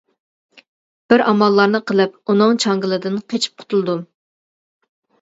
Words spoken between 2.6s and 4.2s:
چاڭگىلىدىن قېچىپ قۇتۇلدۇم.